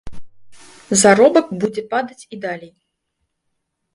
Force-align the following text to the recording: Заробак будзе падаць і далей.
Заробак 1.01 1.47
будзе 1.63 1.81
падаць 1.93 2.27
і 2.37 2.39
далей. 2.45 2.73